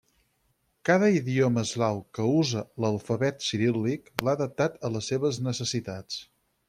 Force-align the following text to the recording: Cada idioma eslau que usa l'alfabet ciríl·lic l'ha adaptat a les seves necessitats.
Cada 0.89 1.09
idioma 1.17 1.63
eslau 1.67 1.99
que 2.19 2.25
usa 2.39 2.63
l'alfabet 2.85 3.45
ciríl·lic 3.49 4.09
l'ha 4.25 4.35
adaptat 4.39 4.81
a 4.91 4.93
les 4.97 5.11
seves 5.13 5.41
necessitats. 5.51 6.19